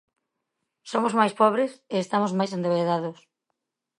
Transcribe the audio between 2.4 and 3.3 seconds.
endebedados.